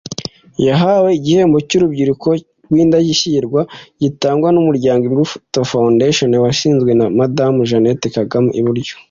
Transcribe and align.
Yahawe 0.67 1.09
igihembo 1.19 1.57
cy'urubyiruko 1.67 2.27
rw'indashyikirwa 2.71 3.61
gitangwa 4.01 4.47
n'umuryango 4.51 5.03
Imbuto 5.09 5.59
Foundation 5.71 6.31
washinzwe 6.45 6.91
na 6.99 7.05
Madamu 7.19 7.59
Jeannette 7.69 8.07
Kagame 8.17 8.49
(iburyo) 8.59 8.93